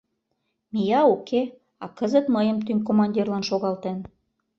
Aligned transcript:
—Мия, 0.73 1.01
уке, 1.13 1.41
а 1.83 1.85
кызыт 1.97 2.25
мыйым 2.35 2.57
тӱҥ 2.65 2.77
командирлан 2.87 3.43
шогалтен. 3.49 3.97